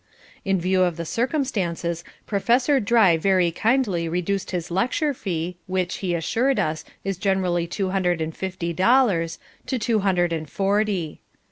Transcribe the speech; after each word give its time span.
In 0.43 0.59
view 0.59 0.81
of 0.81 0.97
the 0.97 1.05
circumstances, 1.05 2.03
Professor 2.25 2.79
Dry 2.79 3.17
very 3.17 3.51
kindly 3.51 4.09
reduced 4.09 4.49
his 4.49 4.71
lecture 4.71 5.13
fee, 5.13 5.57
which 5.67 5.97
(he 5.97 6.15
assured 6.15 6.57
us) 6.57 6.83
is 7.03 7.17
generally 7.19 7.67
two 7.67 7.91
hundred 7.91 8.19
and 8.19 8.35
fifty 8.35 8.73
dollars, 8.73 9.37
to 9.67 9.77
two 9.77 9.99
hundred 9.99 10.33
and 10.33 10.49
forty. 10.49 11.21